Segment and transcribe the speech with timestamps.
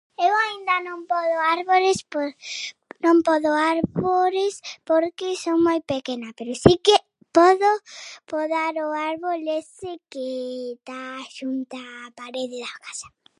[0.27, 2.27] Eu aínda non podo árbores por
[3.05, 4.53] non podo árbores
[4.89, 6.95] porque son moi pequena, pero si que
[7.37, 7.71] podo
[8.31, 10.29] podar o árbol ese que
[10.87, 11.01] tá
[11.37, 13.07] xunta a parede da casa.